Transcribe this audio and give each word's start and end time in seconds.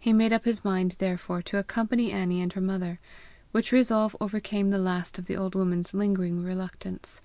He 0.00 0.12
made 0.12 0.32
up 0.32 0.44
his 0.44 0.64
mind 0.64 0.96
therefore 0.98 1.40
to 1.42 1.56
accompany 1.56 2.10
Annie 2.10 2.42
and 2.42 2.52
her 2.52 2.60
mother, 2.60 2.98
which 3.52 3.70
resolve 3.70 4.16
overcame 4.20 4.70
the 4.70 4.76
last 4.78 5.20
of 5.20 5.26
the 5.26 5.36
old 5.36 5.54
woman's 5.54 5.94
lingering 5.94 6.42
reluctance. 6.42 7.20